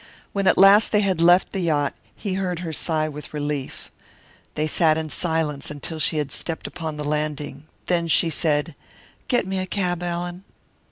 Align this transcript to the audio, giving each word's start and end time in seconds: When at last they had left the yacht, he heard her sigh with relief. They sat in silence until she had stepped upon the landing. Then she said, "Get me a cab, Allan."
When 0.33 0.47
at 0.47 0.57
last 0.57 0.91
they 0.91 1.01
had 1.01 1.21
left 1.21 1.51
the 1.51 1.59
yacht, 1.59 1.93
he 2.15 2.33
heard 2.33 2.57
her 2.61 2.73
sigh 2.73 3.07
with 3.07 3.35
relief. 3.35 3.91
They 4.55 4.65
sat 4.65 4.97
in 4.97 5.11
silence 5.11 5.69
until 5.69 5.99
she 5.99 6.17
had 6.17 6.31
stepped 6.31 6.65
upon 6.65 6.97
the 6.97 7.03
landing. 7.03 7.67
Then 7.85 8.07
she 8.07 8.31
said, 8.31 8.73
"Get 9.27 9.45
me 9.45 9.59
a 9.59 9.67
cab, 9.67 10.01
Allan." 10.01 10.43